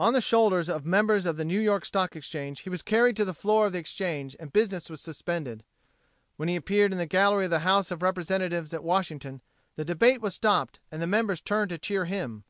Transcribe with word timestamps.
On 0.00 0.14
the 0.14 0.22
shoulders 0.22 0.70
of 0.70 0.86
members 0.86 1.26
of 1.26 1.36
the 1.36 1.44
New 1.44 1.60
York 1.60 1.84
Stock 1.84 2.16
Exchange 2.16 2.60
he 2.60 2.70
was 2.70 2.80
carried 2.80 3.16
to 3.18 3.24
the 3.26 3.34
floor 3.34 3.66
of 3.66 3.74
the 3.74 3.78
Exchange 3.78 4.34
and 4.40 4.50
business 4.50 4.88
was 4.88 5.02
suspended. 5.02 5.62
When 6.38 6.48
he 6.48 6.56
appeared 6.56 6.90
in 6.90 6.96
the 6.96 7.04
gallery 7.04 7.44
of 7.44 7.50
the 7.50 7.58
House 7.68 7.90
of 7.90 8.00
Representatives 8.00 8.72
at 8.72 8.82
Washington, 8.82 9.42
the 9.76 9.84
debate 9.84 10.22
was 10.22 10.32
stopped 10.34 10.80
and 10.90 11.02
the 11.02 11.06
members 11.06 11.42
turned 11.42 11.68
to 11.68 11.76
cheer 11.76 12.06
him. 12.06 12.44